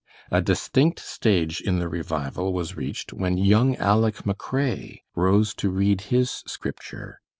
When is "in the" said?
1.61-1.87